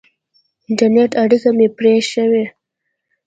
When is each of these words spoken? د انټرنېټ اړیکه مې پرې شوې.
د 0.03 0.63
انټرنېټ 0.69 1.11
اړیکه 1.21 1.49
مې 1.57 1.67
پرې 1.77 1.93
شوې. 2.11 2.45